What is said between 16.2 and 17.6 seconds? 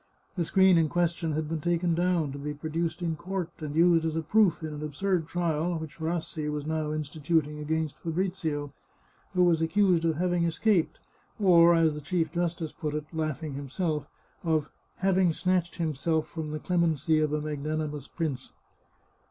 from the clemency of a